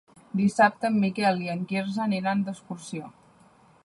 Dissabte 0.37 0.89
en 0.91 0.95
Miquel 1.03 1.43
i 1.47 1.51
en 1.55 1.61
Quirze 1.73 2.01
aniran 2.07 2.41
d'excursió. 2.47 3.13